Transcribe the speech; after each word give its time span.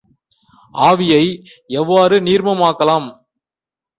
ஆவியை 0.75 1.25
எவ்வாறு 1.73 2.17
நீர்மமாக்கலாம்? 2.19 3.07